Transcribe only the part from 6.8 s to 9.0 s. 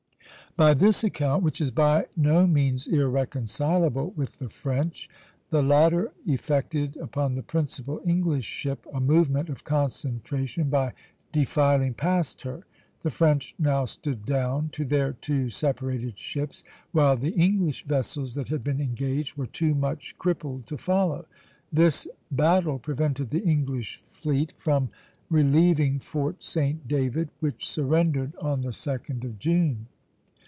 upon the principal English ship a